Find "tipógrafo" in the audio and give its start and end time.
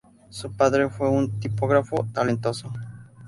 1.39-2.07